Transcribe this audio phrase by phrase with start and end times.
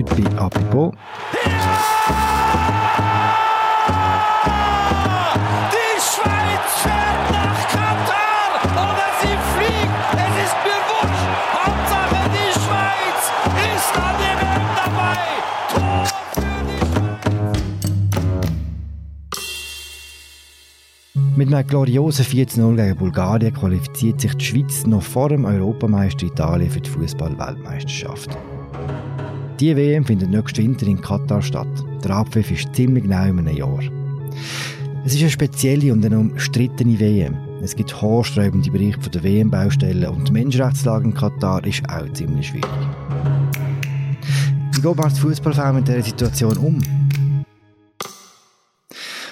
[0.00, 0.92] heute bei Apropos.
[5.72, 10.00] Die Schweiz fährt nach Katar oder sie fliegt.
[10.14, 11.32] Es ist mir wurscht.
[11.54, 13.22] Hauptsache die Schweiz
[13.74, 15.20] ist an der WM dabei.
[15.72, 16.04] Tor
[16.34, 16.62] für
[21.14, 26.26] die Mit einem gloriosen 4-0 gegen Bulgarien qualifiziert sich die Schweiz noch vor dem Europameister
[26.26, 28.36] Italien für die Fußball-Weltmeisterschaft.
[29.60, 31.68] Die WM findet nächsten Winter in Katar statt.
[32.02, 33.80] Der Abpfiff ist ziemlich genau in einem Jahr.
[35.04, 37.36] Es ist eine spezielle und eine umstrittene WM.
[37.60, 42.70] Es gibt haarsträubende Berichte der WM-Baustellen und die Menschenrechtslage in Katar ist auch ziemlich schwierig.
[44.72, 46.99] Wie geht man als Fußballfan mit dieser Situation um?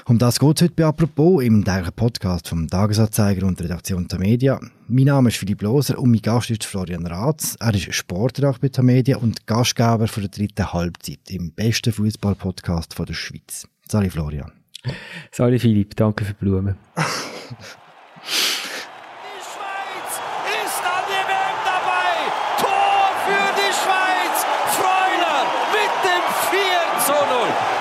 [0.09, 4.09] Um das geht es heute bei «Apropos» im täglichen Podcast vom Tagesanzeiger und der Redaktion
[4.09, 4.59] der Media.
[4.87, 7.59] Mein Name ist Philipp Loser und mein Gast ist Florian Ratz.
[7.61, 12.99] Er ist Sportredakteur bei der Media und Gastgeber für der dritten Halbzeit im besten Fußball-Podcast
[12.99, 13.69] der Schweiz.
[13.87, 14.51] Salut Florian.
[15.31, 16.77] Salut Philipp, danke für die Blumen.
[16.97, 18.33] Die
[19.45, 20.13] Schweiz
[20.65, 22.17] ist an der WM dabei.
[22.57, 24.37] Tor für die Schweiz.
[24.73, 25.45] Freuler
[25.77, 27.79] mit dem 4 zu 0.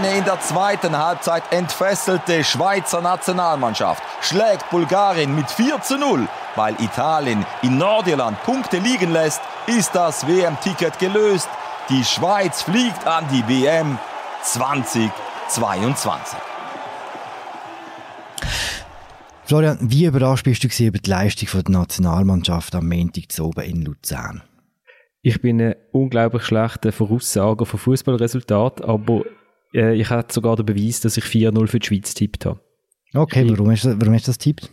[0.00, 6.26] Eine in der zweiten Halbzeit entfesselte Schweizer Nationalmannschaft schlägt Bulgarien mit 4 zu 0.
[6.56, 11.50] Weil Italien in Nordirland Punkte liegen lässt, ist das WM-Ticket gelöst.
[11.90, 13.98] Die Schweiz fliegt an die WM
[14.42, 16.38] 2022.
[19.44, 23.64] Florian, wie überrascht bist du über die Leistung von der Nationalmannschaft am Montag zu oben
[23.64, 24.42] in Luzern?
[25.20, 29.24] Ich bin ein unglaublich schlechter Voraussager von Fußballresultaten, aber
[29.74, 32.60] äh, ich hatte sogar den Beweis, dass ich 4-0 für die Schweiz tippt habe.
[33.14, 34.70] Okay, warum hast du, warum hast du das tippt?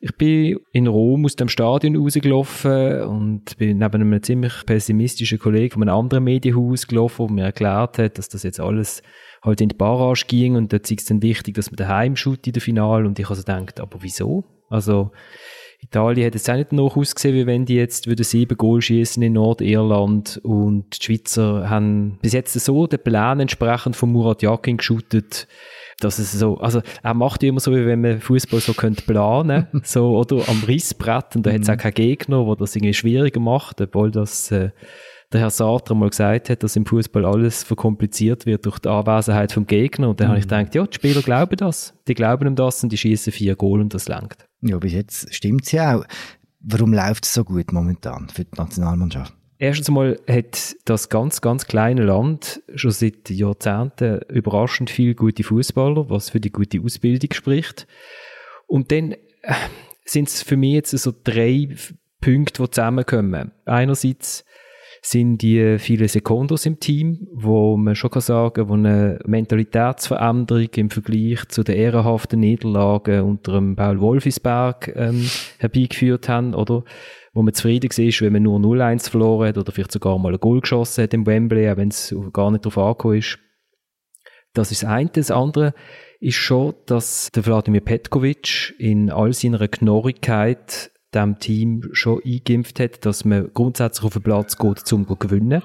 [0.00, 5.74] Ich bin in Rom aus dem Stadion rausgelaufen und bin neben einem ziemlich pessimistischen Kollegen
[5.74, 9.02] von einem anderen Medienhaus gelaufen, der mir erklärt hat, dass das jetzt alles
[9.42, 12.46] halt in die Barrage ging und dort ist es dann wichtig, dass man daheim schaut
[12.46, 14.44] in der Finale und ich habe so gedacht, aber wieso?
[14.68, 15.12] Also
[15.80, 19.22] Italien hat jetzt auch nicht noch ausgesehen, wie wenn die jetzt würden sieben Goal schießen
[19.22, 24.78] in Nordirland und die Schweizer haben bis jetzt so den Plan entsprechend von Murat Yakin
[24.78, 25.46] geschootet,
[26.00, 29.68] dass es so, also er macht immer so, wie wenn man Fußball so könnte planen,
[29.84, 30.48] so oder?
[30.48, 31.36] Am Rissbrett.
[31.36, 34.70] Und da hat es auch keinen Gegner, der das irgendwie schwieriger macht, obwohl das äh,
[35.32, 39.52] der Herr Sartre mal gesagt hat, dass im Fußball alles verkompliziert wird durch die Anwesenheit
[39.52, 40.08] vom Gegner.
[40.08, 42.90] Und dann habe ich gedacht, ja, die Spieler glauben das, die glauben ihm das und
[42.90, 44.47] die schießen vier Goal und das langt.
[44.60, 46.04] Ja, bis jetzt stimmt es ja auch.
[46.60, 49.34] Warum läuft es so gut momentan für die Nationalmannschaft?
[49.60, 56.08] Erstens einmal hat das ganz, ganz kleine Land schon seit Jahrzehnten überraschend viel gute Fußballer,
[56.10, 57.88] was für die gute Ausbildung spricht.
[58.68, 59.54] Und dann äh,
[60.04, 61.74] sind es für mich jetzt so drei
[62.20, 63.50] Punkte, die zusammenkommen.
[63.64, 64.44] Einerseits
[65.02, 70.90] sind die viele Sekundos im Team, wo man schon kann sagen, wo eine Mentalitätsveränderung im
[70.90, 75.28] Vergleich zu den ehrenhaften Niederlagen unter dem Paul Wolfisberg ähm,
[75.58, 76.84] herbeigeführt haben, oder?
[77.32, 80.40] Wo man zufrieden ist, wenn man nur 0-1 verloren hat oder vielleicht sogar mal ein
[80.40, 83.38] Goal geschossen hat im Wembley, auch wenn es gar nicht darauf angekommen ist.
[84.54, 85.10] Das ist das eine.
[85.10, 85.74] Das andere
[86.20, 93.04] ist schon, dass der Wladimir Petkovic in all seiner Knorrigkeit dem Team schon eingeimpft hat,
[93.06, 95.62] dass man grundsätzlich auf den Platz geht, um zu gewinnen.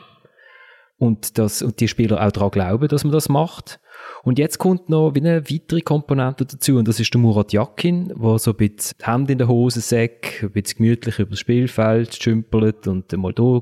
[0.98, 3.80] Und, dass, und die Spieler auch daran glauben, dass man das macht.
[4.24, 8.08] Und jetzt kommt noch wie eine weitere Komponente dazu, und das ist der Murat Yakin,
[8.08, 11.40] der so ein bisschen die Hände in der Hose säckt, ein bisschen gemütlich über das
[11.40, 13.60] Spielfeld schümpelt und mal da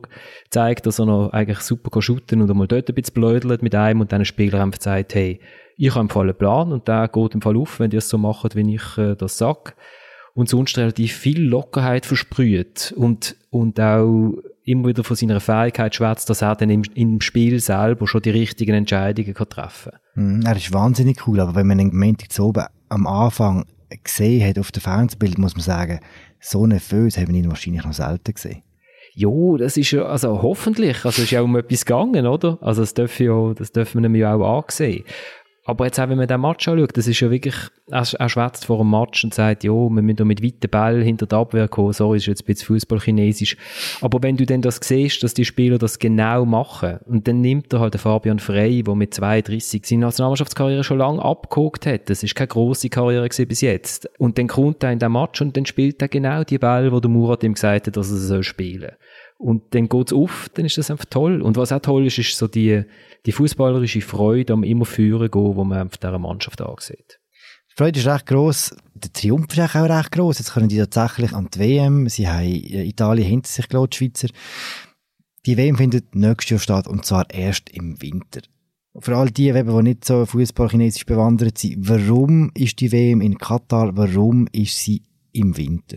[0.51, 3.73] zeigt, dass er noch eigentlich super kann shooten und einmal dort ein bisschen blödelt mit
[3.73, 5.39] einem und dann ein Spieler einfach sagt, hey,
[5.77, 8.09] ich habe im Fall einen Plan und der geht im Fall auf, wenn die es
[8.09, 9.73] so machen, wie ich äh, das sage
[10.33, 14.33] und sonst relativ viel Lockerheit versprüht und, und auch
[14.63, 18.29] immer wieder von seiner Fähigkeit schwätzt, dass er dann im, im Spiel selber schon die
[18.29, 22.47] richtigen Entscheidungen kann treffen Mm, er ist wahnsinnig cool, aber wenn man ihn Montag zu
[22.47, 23.65] oben am Anfang
[24.03, 25.99] gesehen hat auf dem Fernsehbild, muss man sagen,
[26.39, 28.63] so Föß haben wir ihn wahrscheinlich noch selten gesehen.
[29.13, 32.57] Jo, das ist ja, also hoffentlich, also es ist ja um etwas gegangen, oder?
[32.61, 35.03] Also das dürfen ja, das dürfen wir ihm ja auch ansehen.
[35.63, 37.55] Aber jetzt auch, wenn man den Match anschaut, das ist ja wirklich,
[37.91, 41.27] er, schwätzt vor dem Match und sagt, ja, wir müssen da mit weiten Ball hinter
[41.27, 43.57] der Abwehr kommen, sorry, ist jetzt ein bisschen Fußball-Chinesisch.
[44.01, 47.71] Aber wenn du dann das siehst, dass die Spieler das genau machen, und dann nimmt
[47.73, 52.23] er halt den Fabian Frey, der mit 32 seine Nationalmannschaftskarriere schon lange abgeguckt hat, das
[52.23, 54.09] ist keine grosse Karriere bis jetzt.
[54.17, 56.99] Und dann kommt er in den Match und dann spielt er genau die Ball, wo
[56.99, 58.97] der Murat ihm gesagt hat, dass er sie spielen soll.
[59.41, 61.41] Und dann geht's auf, dann ist das einfach toll.
[61.41, 62.83] Und was auch toll ist, ist so die,
[63.25, 67.19] die fußballerische Freude am immer führen gehen, wo man einfach dieser Mannschaft ansieht.
[67.71, 68.75] Die Freude ist recht gross.
[68.93, 70.37] Der Triumph ist auch recht gross.
[70.37, 72.07] Jetzt können die tatsächlich an die WM.
[72.07, 74.27] Sie haben äh, Italien hinter sich gelassen, die Schweizer.
[75.47, 78.41] Die WM findet nächstes Jahr statt und zwar erst im Winter.
[78.99, 83.97] Für all die, die nicht so Fußball-Chinesisch bewandert sind, warum ist die WM in Katar,
[83.97, 85.01] warum ist sie
[85.31, 85.95] im Winter?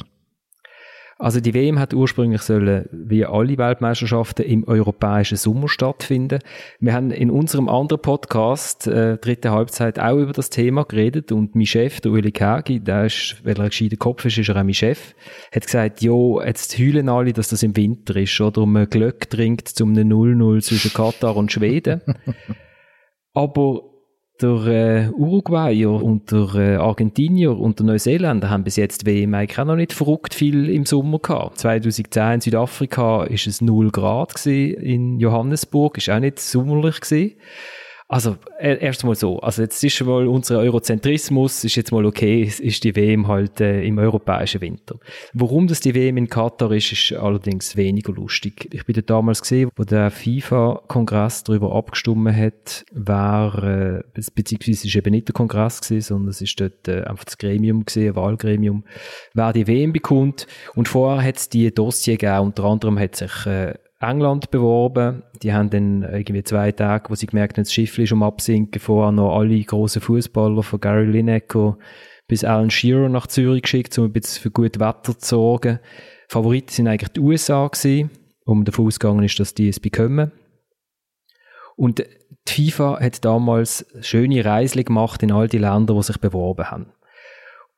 [1.19, 6.41] Also die WM hat ursprünglich sollen, wie alle Weltmeisterschaften, im europäischen Sommer stattfinden.
[6.81, 11.55] Wir haben in unserem anderen Podcast, äh, dritte Halbzeit, auch über das Thema geredet und
[11.55, 14.57] mein Chef, der Uli Kagi, der ist, weil er ein gescheiter Kopf ist, ist er
[14.57, 15.15] auch mein Chef,
[15.55, 19.69] hat gesagt, jo, jetzt heulen alle, dass das im Winter ist oder man Glück trinkt
[19.69, 22.03] zum 0-0 zwischen Katar und Schweden.
[23.35, 23.94] Aber
[24.41, 29.59] der äh, Uruguayer und der äh, Argentinier und der Neuseeländer haben bis jetzt WM eigentlich
[29.59, 31.59] auch noch nicht verrückt viel im Sommer gehabt.
[31.59, 37.33] 2010 in Südafrika ist es 0 Grad in Johannesburg, ist auch nicht sommerlich gewesen.
[38.15, 39.41] Also, äh, erstmal so.
[39.41, 43.61] Also, jetzt ist schon mal unser Eurozentrismus, ist jetzt mal okay, ist die WM halt
[43.61, 45.01] äh, im europäischen Winter.
[45.33, 48.69] Warum das die WM in Katar ist, ist allerdings weniger lustig.
[48.73, 54.95] Ich bin da damals gesehen, wo der FIFA-Kongress darüber abgestimmt hat, wer, äh, beziehungsweise ist
[54.95, 58.15] eben nicht der Kongress gewesen, sondern es ist dort äh, einfach das Gremium gewesen, ein
[58.15, 58.85] Wahlgremium,
[59.33, 60.47] wer die WM bekommt.
[60.77, 65.23] Und vorher hat es die Dossier gegeben, unter anderem hat sich, äh, England beworben.
[65.43, 68.81] Die haben dann irgendwie zwei Tage, wo sie gemerkt haben, das Schiff ist um absinken,
[68.81, 71.79] vorher noch alle grossen Fußballer von Gary Lineker
[72.27, 75.81] bis Alan Shearer nach Zürich geschickt, um ein bisschen für gutes Wetter zu sorgen.
[76.29, 78.11] Favoriten sind eigentlich die USA gewesen,
[78.45, 80.33] um davon ausgegangen ist, dass die es bekommen.
[81.77, 82.05] Und
[82.49, 86.93] die FIFA hat damals schöne Reisen gemacht in all die Länder, die sich beworben haben.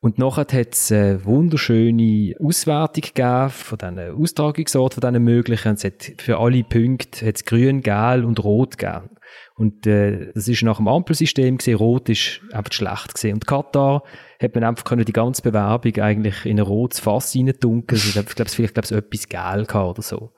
[0.07, 5.73] Und nachher hat es eine wunderschöne Auswertung gegeben von diesen Austragungsorten, von diesen möglichen.
[5.73, 9.09] Es hat für alle Punkte hat's grün, gelb und rot gegeben.
[9.57, 11.75] Und äh, das ist nach dem Ampelsystem gesehen.
[11.75, 13.33] Rot ist einfach schlecht gesehen.
[13.33, 14.01] Und Katar
[14.41, 17.99] hat man einfach können die ganze Bewerbung eigentlich in ein rotes Fass reindunkeln.
[17.99, 20.31] Also, ich glaube, vielleicht glaub's, etwas gelb gehabt oder so.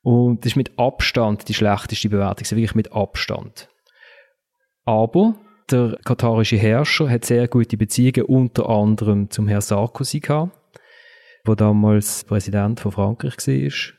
[0.00, 2.46] Und das ist mit Abstand die schlechteste Bewertung.
[2.46, 3.68] Also wirklich mit Abstand.
[4.86, 5.34] Aber
[5.72, 10.52] der katarische Herrscher hat sehr gute Beziehungen unter anderem zum Herrn Sarkozy gehabt,
[11.46, 13.94] der damals Präsident von Frankreich war.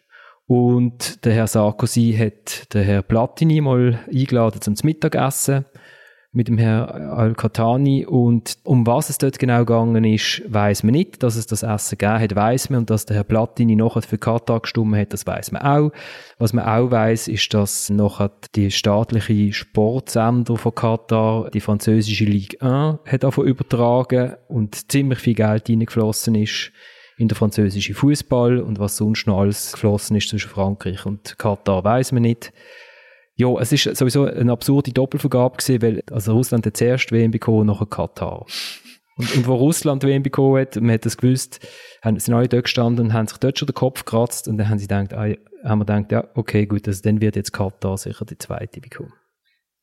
[0.47, 5.65] Und der Herr Sarkozy hat den Herr Platini mal eingeladen zum Mittagessen
[6.31, 11.23] mit dem Herrn Al-Khatani und um was es dort genau gegangen ist, weiß man nicht.
[11.23, 14.19] Dass es das Essen gegeben hat, weiß man und dass der Herr Platini nachher für
[14.19, 15.91] Katar gestimmt hat, das weiß man auch.
[16.37, 22.61] Was man auch weiß, ist, dass nachher die staatliche Sportsender von Katar die französische Ligue
[22.61, 26.71] 1 hat davon übertragen und ziemlich viel Geld reingeflossen ist
[27.17, 31.83] in der französische Fußball und was sonst noch alles geflossen ist zwischen Frankreich und Katar,
[31.83, 32.53] weiß man nicht.
[33.39, 37.67] Ja, es ist sowieso eine absurde Doppelvergabe gewesen, weil also Russland hat zuerst WM bekommen,
[37.67, 38.45] nachher Katar.
[39.15, 41.65] Und, und wo Russland WM bekommen hat, man hat das gewusst,
[42.01, 44.67] haben, sind alle dort gestanden und haben sich dort schon den Kopf gekratzt und dann
[44.67, 45.33] haben sie gedacht, ah,
[45.63, 49.13] haben wir gedacht, ja, okay, gut, also dann wird jetzt Katar sicher die zweite bekommen.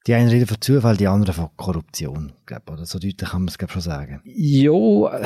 [0.06, 3.48] Die einen reden von Zufall, die anderen von Korruption, glaube oder so deutlich kann man
[3.48, 4.20] es glaube schon sagen.
[4.24, 5.22] Ja,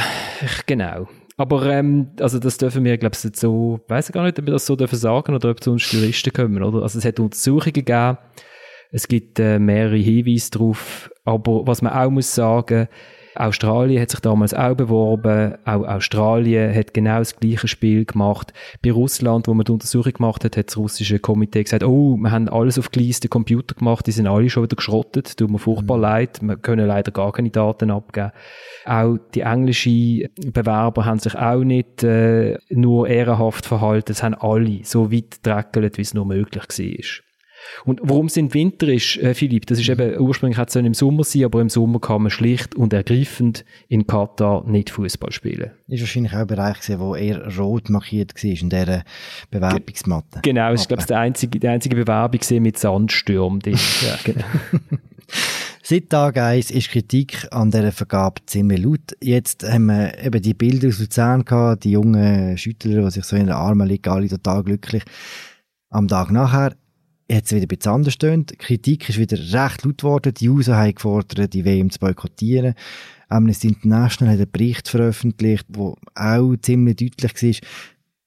[0.67, 1.09] genau.
[1.41, 4.53] Aber ähm, also das dürfen wir, glaube ich, so, weiß ich gar nicht, ob wir
[4.53, 6.83] das so dürfen sagen oder ob zu uns Juristen kommen, oder?
[6.83, 8.19] Also es hat Untersuchungen gegeben,
[8.93, 12.89] es gibt äh, mehrere Hinweise darauf, aber was man auch muss sagen,
[13.35, 15.55] Australien hat sich damals auch beworben.
[15.65, 18.53] Auch Australien hat genau das gleiche Spiel gemacht.
[18.83, 22.31] Bei Russland, wo man die Untersuchung gemacht hat, hat das russische Komitee gesagt, oh, wir
[22.31, 25.37] haben alles auf geleisten Computer gemacht, die sind alle schon wieder geschrottet.
[25.37, 26.03] Tut mir furchtbar mhm.
[26.03, 26.39] leid.
[26.43, 28.33] Wir können leider gar keine Daten abgeben.
[28.85, 34.13] Auch die englischen Bewerber haben sich auch nicht äh, nur ehrenhaft verhalten.
[34.13, 37.30] Es haben alle so weit dreckelt, wie es nur möglich war.
[37.85, 40.95] Und warum es im Winter ist, äh, Philipp, das ist eben, ursprünglich hat es im
[40.95, 45.71] Sommer sein, aber im Sommer kann man schlicht und ergreifend in Katar nicht Fußball spielen.
[45.89, 49.05] Ist wahrscheinlich auch ein Bereich gewesen, wo eher rot markiert war in dieser
[49.51, 50.41] Bewerbungsmatte.
[50.43, 53.59] Genau, es ist, glaube ich, die einzige, die einzige Bewerbung mit Sandsturm.
[53.67, 54.45] ja, genau.
[55.83, 59.17] Seit Tag 1 ist Kritik an dieser Vergabe ziemlich laut.
[59.21, 63.35] Jetzt haben wir eben die Bilder aus Luzern gehabt, die jungen Schüttler, die sich so
[63.35, 65.03] in den Armen liegen, alle total glücklich.
[65.89, 66.77] Am Tag nachher
[67.31, 68.51] es wieder ein bisschen anders stöhnt.
[68.51, 70.35] Die Kritik ist wieder recht laut geworden.
[70.35, 72.75] Die User haben gefordert, die WM zu boykottieren.
[73.29, 77.69] Amnesty International hat einen Bericht veröffentlicht, wo auch ziemlich deutlich war,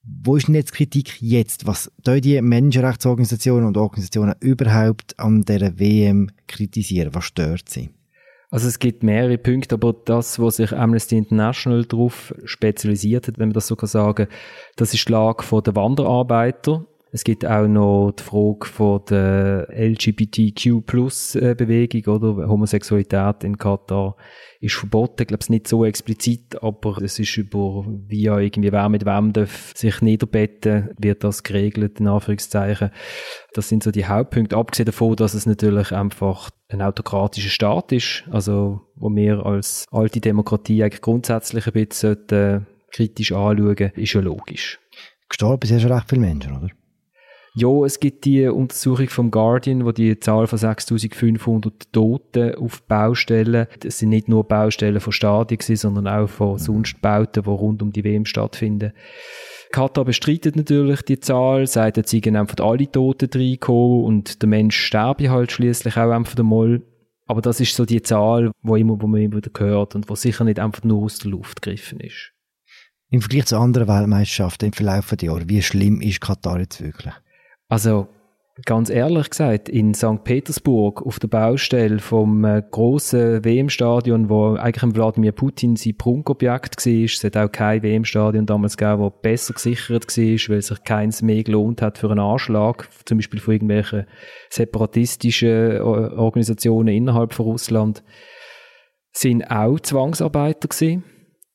[0.06, 1.66] wo ist denn jetzt Kritik jetzt?
[1.66, 7.14] Was tun die Menschenrechtsorganisationen und Organisationen überhaupt an der WM kritisieren?
[7.14, 7.90] Was stört sie?
[8.52, 13.50] Also es gibt mehrere Punkte, aber das, wo sich Amnesty International darauf spezialisiert hat, wenn
[13.50, 14.28] man das so kann sagen,
[14.76, 22.12] das ist die Lage der Wanderarbeiter Es gibt auch noch die Frage von der LGBTQ-Plus-Bewegung,
[22.12, 22.48] oder?
[22.48, 24.16] Homosexualität in Katar
[24.60, 25.22] ist verboten.
[25.22, 28.90] Ich glaube, es ist nicht so explizit, aber es ist über, wie ja irgendwie wer
[28.90, 32.90] mit wem darf sich niederbetten, wird das geregelt, in Anführungszeichen.
[33.54, 34.58] Das sind so die Hauptpunkte.
[34.58, 40.20] Abgesehen davon, dass es natürlich einfach ein autokratischer Staat ist, also, wo wir als alte
[40.20, 44.80] Demokratie eigentlich grundsätzlich ein bisschen sollten, kritisch anschauen, ist ja logisch.
[45.30, 46.70] Gestorben sind ja schon recht viele Menschen, oder?
[47.56, 53.68] Ja, es gibt die Untersuchung vom Guardian, wo die Zahl von 6500 Toten auf Baustellen,
[53.82, 57.92] das sind nicht nur Baustellen von Stadien sondern auch von sonst Bauten, die rund um
[57.92, 58.94] die WM stattfinden.
[59.72, 64.76] Katar bestreitet natürlich die Zahl, sagt, jetzt seien einfach alle Toten reingekommen und der Mensch
[64.76, 66.82] sterbe halt schließlich auch einfach einmal.
[67.28, 70.16] Aber das ist so die Zahl, wo, immer, wo man immer wieder hört und wo
[70.16, 72.32] sicher nicht einfach nur aus der Luft gegriffen ist.
[73.10, 77.14] Im Vergleich zu anderen Weltmeisterschaften im Verlauf der Jahre, wie schlimm ist Katar jetzt wirklich?
[77.74, 78.08] Also
[78.66, 80.24] ganz ehrlich gesagt, in St.
[80.24, 87.04] Petersburg auf der Baustelle vom äh, grossen WM-Stadion, wo eigentlich Wladimir Putin sein Prunkobjekt war,
[87.04, 91.42] es hat auch kein WM-Stadion damals gegeben, das besser gesichert war, weil sich keins mehr
[91.42, 94.06] gelohnt hat für einen Anschlag, zum Beispiel von irgendwelchen
[94.52, 98.04] separatistischen Organisationen innerhalb von Russland,
[99.14, 101.04] sind auch Zwangsarbeiter gewesen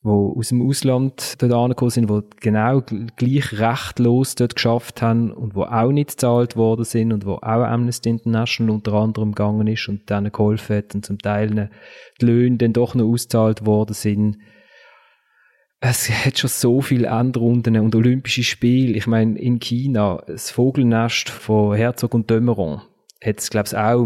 [0.01, 2.81] wo aus dem Ausland dort angekommen sind, wo genau
[3.17, 7.63] gleich rechtlos dort geschafft haben und wo auch nicht gezahlt worden sind und wo auch
[7.65, 11.69] Amnesty International unter anderem gegangen ist und denen geholfen hat und zum Teil
[12.21, 14.37] die Löhne dann doch noch ausgezahlt worden sind.
[15.81, 18.93] Es hat schon so viele Endrunden und Olympische Spiele.
[18.93, 22.81] Ich meine, in China, das Vogelnest von Herzog und Dömeron,
[23.23, 24.05] hat es, glaube ich, auch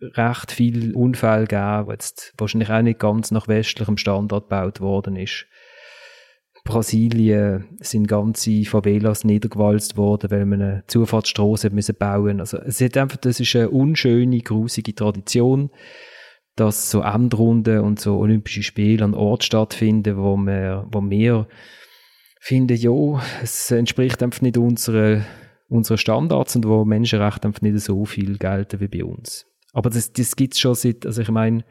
[0.00, 5.16] recht viel Unfälle gegeben, wo jetzt wahrscheinlich auch nicht ganz nach westlichem Standard gebaut worden
[5.16, 5.46] ist.
[6.54, 12.40] In Brasilien sind ganze Favelas niedergewalzt worden, weil man eine Zufahrtsstraße müssen bauen.
[12.40, 15.70] Also es ist einfach, das ist eine unschöne, grusige Tradition,
[16.56, 21.48] dass so Endrunden und so Olympische Spiele an Ort stattfinden, wo wir, wo wir
[22.40, 25.24] finden, ja, es entspricht einfach nicht unseren
[25.68, 29.47] unsere Standards und wo Menschenrechte einfach nicht so viel gelten wie bei uns.
[29.72, 31.64] Aber das, das gibt's schon seit, also ich meine,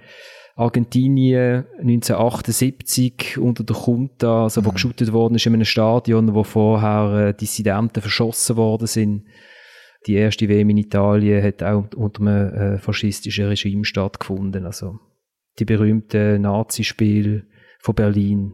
[0.56, 4.74] Argentinien 1978 unter der Junta, also wo mhm.
[4.74, 9.26] geschootet worden ist in einem Stadion, wo vorher äh, Dissidenten verschossen worden sind.
[10.08, 14.66] Die erste WM in Italien hat auch unter einem äh, faschistischen Regime stattgefunden.
[14.66, 15.00] Also
[15.60, 17.46] die berühmten Nazispiele
[17.80, 18.54] von Berlin.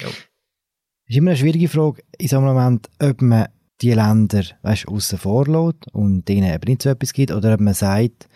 [0.00, 0.08] Ja.
[0.08, 3.46] ist immer eine schwierige Frage in so einem Moment, ob man
[3.82, 5.46] die Länder weißt, aussen vor
[5.92, 8.28] und denen eben nicht so etwas gibt, oder ob man sagt,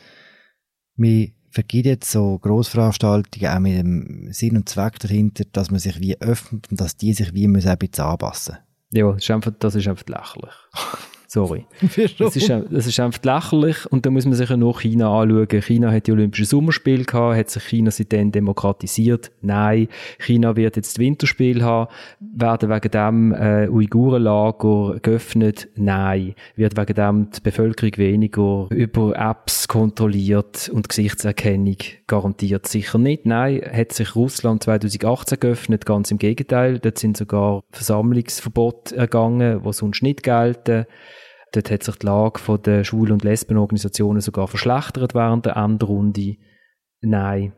[0.96, 6.00] wir vergibt jetzt so Grossveranstaltungen auch mit dem Sinn und Zweck dahinter, dass man sich
[6.00, 8.58] wie öffnet und dass die sich wie müssen ein bisschen anpassen.
[8.90, 10.54] Ja, das ist einfach, das ist einfach lächerlich.
[11.26, 11.66] Sorry.
[12.18, 15.62] Das ist, das ist einfach lächerlich und da muss man sich ja nur China anschauen.
[15.62, 19.30] China hat die Olympischen Sommerspiele gehabt, hat sich China seitdem demokratisiert?
[19.42, 19.88] Nein.
[20.18, 21.90] China wird jetzt Winterspiel haben.
[22.21, 25.68] Werden wegen dem äh, Uigurenlager geöffnet?
[25.75, 26.35] Nein.
[26.54, 32.66] Wird wegen dem die Bevölkerung weniger über Apps kontrolliert und Gesichtserkennung garantiert?
[32.66, 33.26] Sicher nicht.
[33.26, 33.61] Nein.
[33.73, 35.87] Hat sich Russland 2018 geöffnet?
[35.87, 36.78] Ganz im Gegenteil.
[36.78, 40.87] Dort sind sogar Versammlungsverbote ergangen, die sonst nicht gelten.
[41.52, 46.36] Dort hat sich die Lage von der Schwul- und Lesbenorganisationen sogar verschlechtert während der Endrunde.
[47.00, 47.52] Nein,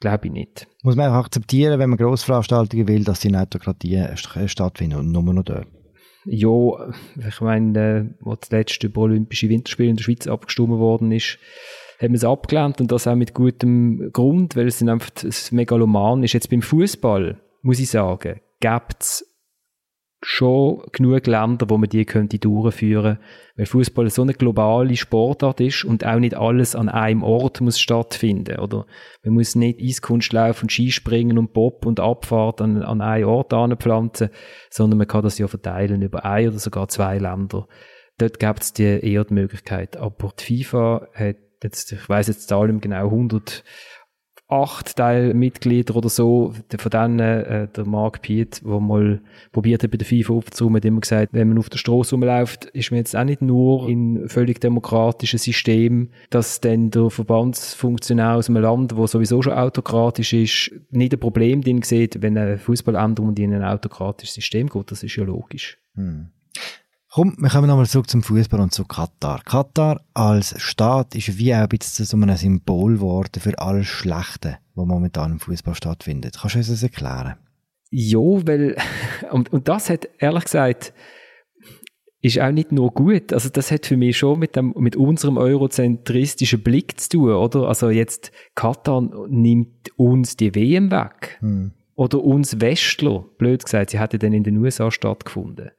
[0.00, 0.66] glaube ich nicht.
[0.82, 5.22] Muss man auch akzeptieren, wenn man Grossveranstaltungen will, dass die in Autokratien stattfinden und nur
[5.22, 5.66] noch dort?
[6.24, 6.92] Ja,
[7.26, 7.78] ich meine,
[8.24, 11.38] äh, als das letzte über Olympische Winterspiele in der Schweiz abgestimmt worden ist,
[12.00, 15.52] haben wir es abgelehnt und das auch mit gutem Grund, weil es sind einfach das
[15.52, 16.32] Megaloman ist.
[16.32, 19.29] Jetzt beim Fußball, muss ich sagen, gibt es
[20.22, 23.18] schon genug Länder, wo man die könnte durchführen,
[23.56, 27.80] weil Fußball so eine globale Sportart ist und auch nicht alles an einem Ort muss
[27.80, 28.86] stattfinden, oder?
[29.24, 34.28] Man muss nicht Eiskunstlauf und Skispringen und Bob und Abfahrt an, an einen Ort anpflanzen,
[34.68, 37.66] sondern man kann das ja verteilen über ein oder sogar zwei Länder.
[38.18, 39.96] Dort gibt es die eher die Möglichkeit.
[39.96, 43.64] Aber die FIFA hat jetzt, ich weiß jetzt Zahl genau 100
[44.50, 49.20] acht Teilmitglieder oder so, von denen äh, der Mark Piet, der mal
[49.52, 52.64] probiert hat, bei der FIFA aufzuräumen, hat immer gesagt, wenn man auf der Straße rumläuft,
[52.66, 58.48] ist man jetzt auch nicht nur in völlig demokratischen System, dass dann der Verbandsfunktionär aus
[58.48, 63.36] einem Land, wo sowieso schon autokratisch ist, nicht ein Problem drin sieht, wenn eine Fußballänderung
[63.36, 64.90] in ein autokratisches System geht.
[64.90, 65.78] Das ist ja logisch.
[65.94, 66.28] Hm.
[67.12, 69.42] Komm, wir kommen nochmal zurück zum Fußball und zu Katar.
[69.44, 74.58] Katar als Staat ist wie auch ein bisschen so ein Symbol geworden für alles Schlechte,
[74.76, 76.36] was momentan im Fußball stattfindet.
[76.40, 77.34] Kannst du uns das erklären?
[77.90, 78.76] Ja, weil,
[79.32, 80.92] und, und das hat ehrlich gesagt
[82.22, 83.32] ist auch nicht nur gut.
[83.32, 87.66] Also das hat für mich schon mit dem, mit unserem eurozentristischen Blick zu tun, oder?
[87.66, 91.38] Also jetzt Katar nimmt uns die WM weg.
[91.40, 91.72] Hm.
[91.94, 95.70] Oder uns Westler, blöd gesagt, sie hätte dann in den USA stattgefunden.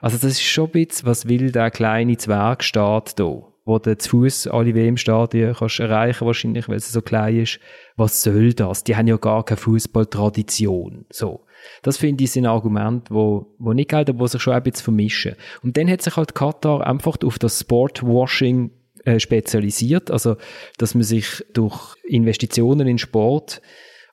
[0.00, 4.10] Also das ist schon ein bisschen, was will der kleine Zwergstaat da, wo du zu
[4.10, 7.60] Fuß alle WM-Stadien kannst erreichen wahrscheinlich, weil es so klein ist.
[7.96, 8.84] Was soll das?
[8.84, 11.06] Die haben ja gar keine Fußballtradition.
[11.10, 11.46] So.
[11.82, 14.84] Das finde ich ein Argument, wo, wo nicht gilt, aber wo sich schon ein bisschen
[14.84, 15.34] vermischen.
[15.62, 18.70] Und dann hat sich halt Katar einfach auf das Sportwashing
[19.04, 20.36] äh, spezialisiert, also
[20.78, 23.62] dass man sich durch Investitionen in Sport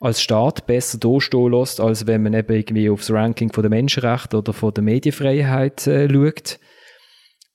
[0.03, 4.37] als Staat besser durchstehen lässt, als wenn man eben irgendwie aufs Ranking von der Menschenrechte
[4.37, 6.59] oder von der Medienfreiheit äh, schaut.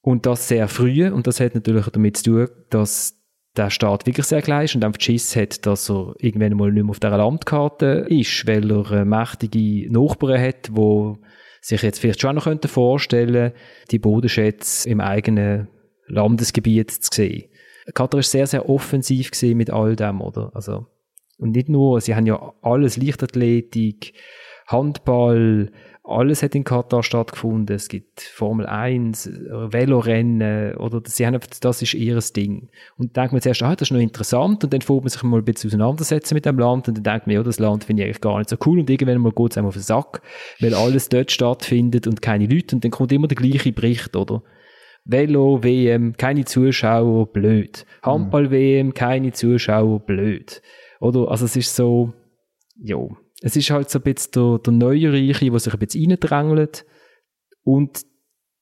[0.00, 3.18] Und das sehr früh, und das hat natürlich damit zu tun, dass
[3.54, 6.84] der Staat wirklich sehr klein ist und einfach Schiss hat, dass er irgendwann mal nicht
[6.84, 11.18] mehr auf dieser Landkarte ist, weil er äh, mächtige Nachbarn hat, wo
[11.60, 13.58] sich jetzt vielleicht schon noch vorstellen könnten,
[13.90, 15.68] die Bodenschätze im eigenen
[16.06, 17.50] Landesgebiet zu sehen.
[17.92, 20.50] Katar ist sehr, sehr offensiv gesehen mit all dem, oder?
[20.54, 20.86] Also,
[21.38, 24.12] und nicht nur, sie haben ja alles, Leichtathletik,
[24.66, 25.70] Handball,
[26.08, 27.76] alles hat in Katar stattgefunden.
[27.76, 29.30] Es gibt Formel 1,
[29.70, 32.70] Velorennen, oder sie haben, das ist ihr Ding.
[32.96, 35.22] Und dann denkt man zuerst, ah, das ist noch interessant, und dann fängt man sich
[35.22, 38.02] mal ein bisschen auseinandersetzen mit dem Land, und dann denkt man, ja, das Land finde
[38.02, 40.22] ich eigentlich gar nicht so cool, und irgendwann mal geht es einem auf den Sack,
[40.60, 44.42] weil alles dort stattfindet und keine Leute, und dann kommt immer der gleiche Bericht, oder?
[45.04, 47.86] Velo, WM, keine Zuschauer, blöd.
[48.02, 50.60] Handball, WM, keine Zuschauer, blöd.
[51.00, 51.30] Oder?
[51.30, 52.12] Also es ist so,
[52.76, 52.98] ja,
[53.42, 56.84] es ist halt so ein bisschen der, der neue Reiche, der sich ein bisschen reindrängelt
[57.62, 58.02] und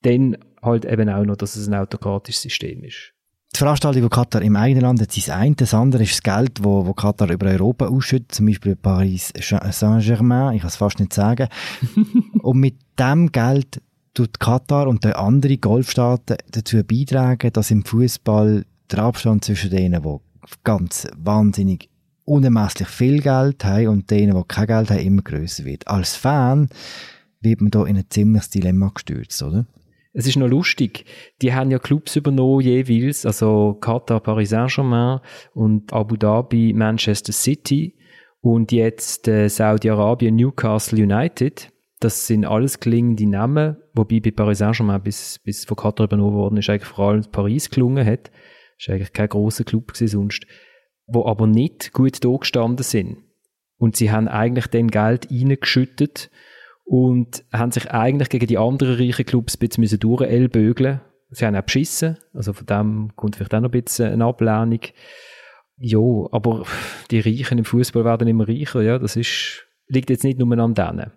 [0.03, 3.13] dann halt eben auch noch, dass es ein autokratisches System ist.
[3.55, 6.63] Die Veranstaltung von Katar im eigenen Land hat sein ein, das andere ist das Geld,
[6.63, 11.15] wo, wo Katar über Europa ausschüttet, zum Beispiel Paris Saint-Germain, ich kann es fast nicht
[11.15, 11.49] sagen.
[12.43, 13.81] und mit dem Geld
[14.13, 20.03] tut Katar und die anderen Golfstaaten dazu beitragen, dass im Fußball der Abstand zwischen denen,
[20.03, 20.17] die
[20.65, 21.89] ganz wahnsinnig
[22.27, 25.89] unermesslich viel Geld haben und denen, die kein Geld haben, immer grösser wird.
[25.89, 26.69] Als Fan
[27.41, 29.67] wird man da in ein ziemliches Dilemma gestürzt, oder?
[30.13, 31.05] Es ist noch lustig.
[31.43, 35.21] Die haben ja Clubs übernommen jeweils, also Katar, Paris Saint-Germain
[35.53, 37.99] und Abu Dhabi, Manchester City
[38.41, 41.71] und jetzt äh, Saudi-Arabien, Newcastle United.
[42.01, 46.57] Das sind alles klingende Namen, wobei bei Paris Saint-Germain bis, bis von Katar übernommen worden
[46.57, 48.31] ist, eigentlich vor allem Paris gelungen hat.
[48.79, 50.47] Das war eigentlich kein grosser Club sonst
[51.07, 53.19] wo aber nicht gut gestanden sind.
[53.79, 56.31] Und sie haben eigentlich den Geld reingeschüttet
[56.85, 61.63] und haben sich eigentlich gegen die anderen reichen Clubs ein bisschen durchellbögeln Sie haben auch
[61.63, 64.81] beschissen, also von dem kommt vielleicht auch noch ein bisschen eine Ablehnung.
[65.79, 65.99] Ja,
[66.31, 66.65] aber
[67.11, 70.75] die Reichen im Fußball werden immer reicher, ja, das ist, liegt jetzt nicht nur an
[70.75, 71.13] denen.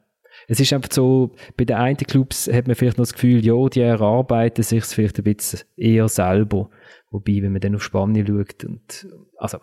[0.47, 3.69] Es ist einfach so, bei den einen Clubs hat man vielleicht noch das Gefühl, ja,
[3.69, 6.69] die erarbeiten sich vielleicht ein bisschen eher selber.
[7.11, 9.59] Wobei, wenn man dann auf Spanien schaut und, also,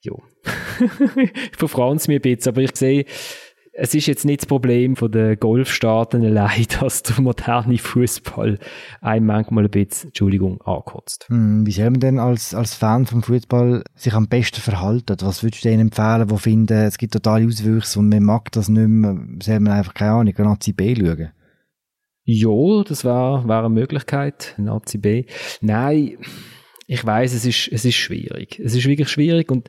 [0.00, 0.12] ja,
[1.16, 3.06] ich verfranze mich ein bisschen, aber ich sehe,
[3.76, 8.58] es ist jetzt nicht das Problem von den Golfstaaten allein, dass der moderne Fußball
[9.00, 11.26] einem manchmal ein bisschen, Entschuldigung, ankotzt.
[11.28, 15.16] Hm, wie soll man denn als, als Fan vom Fußball sich am besten verhalten?
[15.20, 18.68] Was würdest du denen empfehlen, die finden, es gibt totale Auswüchse und man mag das
[18.68, 21.32] nicht mehr, soll man einfach, keine Ahnung, Nazi B schauen?
[22.26, 25.26] Ja, das wäre wär eine Möglichkeit, Nazi B.
[25.60, 26.16] Nein,
[26.86, 28.58] ich weiß, es ist, es ist schwierig.
[28.58, 29.68] Es ist wirklich schwierig und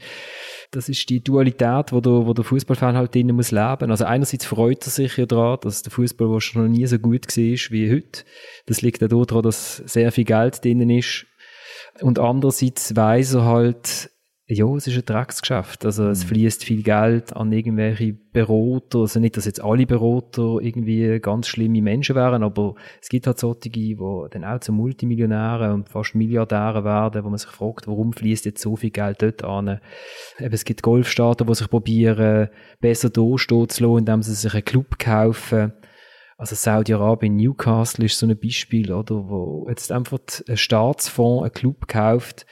[0.71, 3.91] das ist die Dualität, wo der, wo der Fußballfan halt drinnen muss leben.
[3.91, 7.25] Also einerseits freut er sich ja daran, dass der Fußball schon noch nie so gut
[7.27, 8.23] war wie heute.
[8.65, 11.25] Das liegt auch daran, dass sehr viel Geld drinnen ist.
[12.01, 14.11] Und andererseits weiß er halt,
[14.47, 15.85] ja, es ist ein Drecksgeschäft.
[15.85, 16.27] Also es mhm.
[16.27, 18.99] fließt viel Geld an irgendwelche Berater.
[18.99, 23.39] Also nicht, dass jetzt alle Berater irgendwie ganz schlimme Menschen wären, aber es gibt halt
[23.39, 23.97] solche, die
[24.29, 28.61] dann auch zu Multimillionären und fast Milliardären werden, wo man sich fragt, warum fließt jetzt
[28.61, 29.79] so viel Geld dort an.
[30.39, 34.65] Eben, es gibt Golfstaaten, die sich probieren, besser durchstehen zu lassen, indem sie sich einen
[34.65, 35.73] Club kaufen.
[36.37, 41.87] Also Saudi-Arabien, Newcastle ist so ein Beispiel, oder, wo jetzt einfach ein Staatsfonds einen Club
[41.87, 42.45] kauft,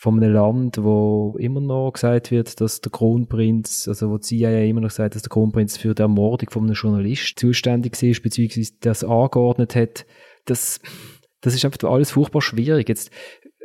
[0.00, 4.62] von einem Land, wo immer noch gesagt wird, dass der Kronprinz, also wo die CIA
[4.62, 8.74] immer noch sagt, dass der Kronprinz für die Ermordung von einem Journalist zuständig ist, beziehungsweise
[8.78, 10.06] das angeordnet hat,
[10.44, 10.80] das,
[11.40, 12.88] das ist einfach alles furchtbar schwierig.
[12.88, 13.10] Jetzt,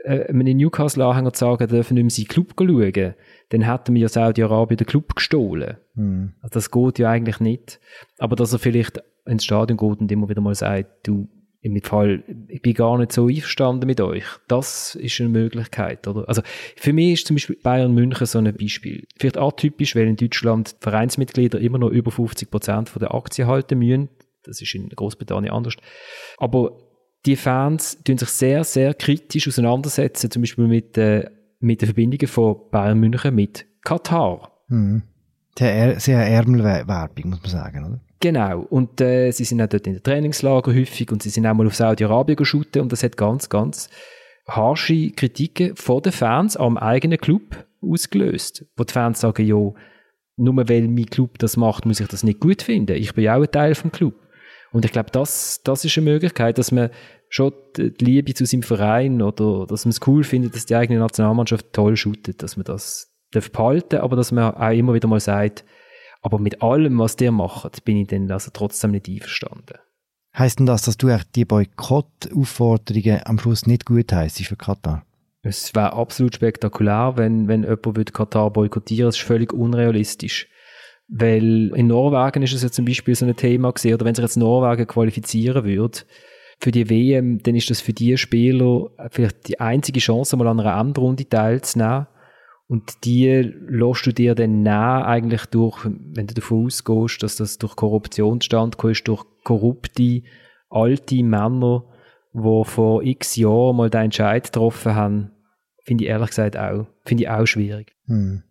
[0.05, 3.13] äh, einem Newcastle-Anhänger sagen, dürfen nicht mehr seinen Club schauen,
[3.49, 5.77] dann hätten wir ja Saudi-Arabien den Club gestohlen.
[5.93, 6.33] Mhm.
[6.41, 7.79] Also das geht ja eigentlich nicht.
[8.17, 11.29] Aber dass er vielleicht ins Stadion geht und immer wieder mal sagt, du,
[11.63, 14.25] im Fall, ich bin gar nicht so einverstanden mit euch.
[14.49, 16.27] Das ist eine Möglichkeit, oder?
[16.27, 16.41] Also,
[16.75, 19.07] für mich ist zum Beispiel Bayern München so ein Beispiel.
[19.17, 24.09] Vielleicht atypisch, weil in Deutschland Vereinsmitglieder immer noch über 50 Prozent der Aktien halten müssen.
[24.43, 25.75] Das ist in Großbritannien anders.
[26.37, 26.77] Aber
[27.25, 31.29] die Fans tun sich sehr, sehr kritisch auseinandersetzen, zum Beispiel mit, äh,
[31.61, 34.65] mit den Verbindungen von Bayern München mit Katar.
[34.67, 35.03] Mhm.
[35.57, 37.99] Sehr, Ärmelwerbung, muss man sagen, oder?
[38.19, 38.61] Genau.
[38.61, 41.67] Und äh, sie sind auch dort in den Trainingslager häufig und sie sind auch mal
[41.67, 43.89] auf Saudi-Arabien geschaut und das hat ganz, ganz
[44.47, 48.65] harsche Kritiken von den Fans am eigenen Club ausgelöst.
[48.77, 49.73] Wo die Fans sagen, ja,
[50.37, 52.95] nur weil mein Club das macht, muss ich das nicht gut finden.
[52.95, 54.15] Ich bin ja auch ein Teil vom Club.
[54.71, 56.89] Und ich glaube, das, das ist eine Möglichkeit, dass man
[57.29, 60.99] schon die Liebe zu seinem Verein oder dass man es cool findet, dass die eigene
[60.99, 65.65] Nationalmannschaft toll shootet, dass man das behalten, aber dass man auch immer wieder mal sagt,
[66.21, 69.77] aber mit allem, was der macht, bin ich dann also trotzdem nicht einverstanden.
[70.37, 75.05] Heißt denn das, dass du die Boykott-Aufforderungen am Schluss nicht gut heisst für Katar?
[75.43, 79.09] Es wäre absolut spektakulär, wenn, wenn jemand Katar boykottieren würde.
[79.09, 80.47] Das ist völlig unrealistisch.
[81.09, 84.23] Weil in Norwegen ist es ja zum Beispiel so ein Thema gewesen, oder wenn sich
[84.23, 85.99] jetzt Norwegen qualifizieren würde
[86.59, 90.61] für die WM, dann ist das für die Spieler vielleicht die einzige Chance, mal an
[90.61, 92.07] einer Endrunde teilzunehmen.
[92.67, 97.57] Und die lässt du dir dann nach, eigentlich durch, wenn du davon ausgehst, dass das
[97.57, 100.23] durch Korruption stand ist, durch korrupte,
[100.69, 101.85] alte Männer,
[102.33, 105.31] die vor x Jahren mal den Entscheid getroffen haben,
[105.83, 107.95] finde ich ehrlich gesagt auch, finde ich auch schwierig.
[108.07, 108.43] Hm.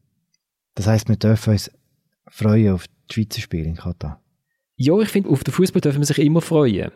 [0.75, 1.71] Das heißt, wir dürfen uns
[2.29, 4.23] freuen auf die Schweizer Spiele in Katar?
[4.77, 6.91] Ja, ich finde, auf den Fußball dürfen wir sich immer freuen.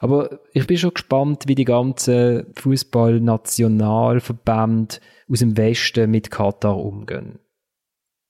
[0.00, 4.96] Aber ich bin schon gespannt, wie die ganzen Fußball-Nationalverbände
[5.30, 7.38] aus dem Westen mit Katar umgehen.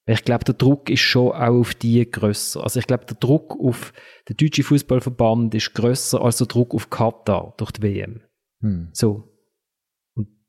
[0.06, 2.64] Ich glaube, der Druck ist schon auch auf die grösser.
[2.64, 3.92] Also ich glaube, der Druck auf
[4.28, 8.20] den deutschen Fußballverband ist grösser als der Druck auf Katar durch die WM.
[8.60, 8.88] Hm.
[8.92, 9.30] So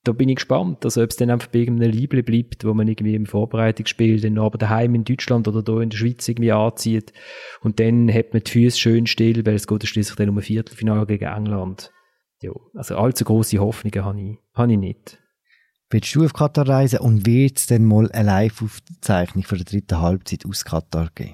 [0.04, 2.88] da bin ich gespannt, also ob es dann einfach bei irgendeinem Liebling bleibt, wo man
[2.88, 7.14] irgendwie im Vorbereitungsspiel dann aber daheim in Deutschland oder da in der Schweiz irgendwie anzieht
[7.62, 10.44] und dann hat man die Füße schön still, weil es geht schließlich dann um ein
[10.44, 11.92] Viertelfinale gegen England.
[12.42, 15.20] Ja, also allzu große Hoffnungen habe ich, habe ich nicht.
[15.94, 20.00] Willst du auf Katar reisen und wird es dann mal eine Live-Aufzeichnung für die dritte
[20.00, 21.34] Halbzeit aus Katar geben?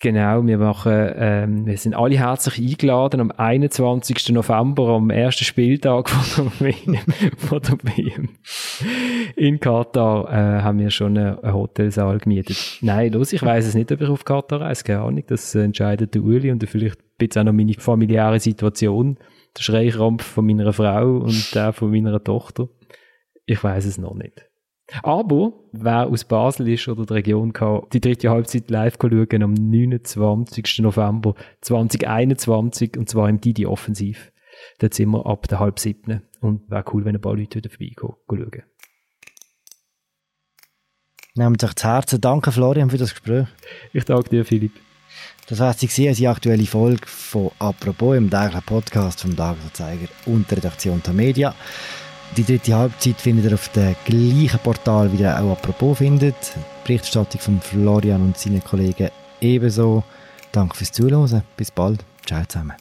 [0.00, 4.28] Genau, wir machen, ähm, wir sind alle herzlich eingeladen am 21.
[4.28, 6.98] November, am ersten Spieltag von der WM.
[7.36, 8.28] von der WM.
[9.34, 12.78] In Katar äh, haben wir schon einen, Hotelsaal gemietet.
[12.82, 15.24] Nein, los, ich weiß es nicht, ob ich auf Katar reise, keine Ahnung.
[15.26, 19.16] Das entscheidet der Uli und vielleicht ein bisschen auch noch meine familiäre Situation,
[19.56, 22.68] der Schreikrampf von meiner Frau und der von meiner Tochter.
[23.46, 24.44] Ich weiß es noch nicht.
[25.02, 29.54] Aber wer aus Basel ist oder der Region kann die dritte Halbzeit live schauen am
[29.54, 30.78] 29.
[30.80, 34.32] November 2021 und zwar im Didi Offensiv.
[34.78, 37.70] Dort sind wir ab der halb siebten und wäre cool, wenn ein paar Leute wieder
[37.70, 38.62] vorbeikommen, schauen.
[41.34, 42.20] Nehmt euch zu Herzen.
[42.20, 43.46] Danke Florian für das Gespräch.
[43.92, 44.72] Ich danke dir, Philipp.
[45.48, 50.58] Das war sie die aktuelle Folge von «Apropos» im täglichen Podcast vom Tagesanzeiger und der
[50.58, 51.54] Redaktion der Media.
[52.36, 56.34] Die dritte Halbzeit findet ihr auf dem gleichen Portal, wie ihr auch apropos findet.
[56.84, 59.08] Berichterstattung von Florian und seinen Kollegen
[59.40, 60.04] ebenso.
[60.52, 61.42] Danke fürs Zuhören.
[61.56, 62.04] Bis bald.
[62.26, 62.76] Ciao zusammen.